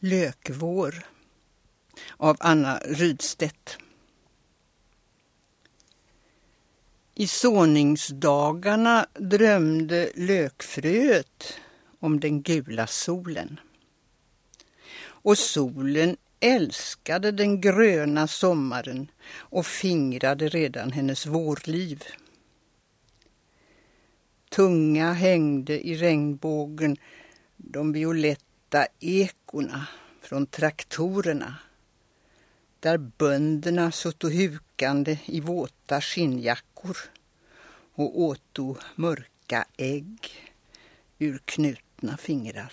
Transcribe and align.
Lökvår 0.00 1.06
av 2.16 2.36
Anna 2.40 2.78
Rydstedt. 2.78 3.78
I 7.14 7.26
såningsdagarna 7.26 9.06
drömde 9.14 10.10
lökfröet 10.14 11.60
om 11.98 12.20
den 12.20 12.42
gula 12.42 12.86
solen. 12.86 13.60
Och 15.02 15.38
solen 15.38 16.16
älskade 16.40 17.32
den 17.32 17.60
gröna 17.60 18.26
sommaren 18.26 19.10
och 19.34 19.66
fingrade 19.66 20.48
redan 20.48 20.92
hennes 20.92 21.26
vårliv. 21.26 22.04
Tunga 24.50 25.12
hängde 25.12 25.86
i 25.86 25.94
regnbågen 25.94 26.96
de 27.56 27.92
lätta 28.68 28.86
ekorna 29.00 29.86
från 30.20 30.46
traktorerna 30.46 31.54
där 32.80 32.98
bönderna 32.98 33.92
satt 33.92 34.22
hukande 34.22 35.18
i 35.24 35.40
våta 35.40 36.00
skinnjackor 36.00 36.96
och 37.94 38.20
åto 38.20 38.76
mörka 38.94 39.64
ägg 39.76 40.50
ur 41.18 41.40
knutna 41.44 42.16
fingrar. 42.16 42.72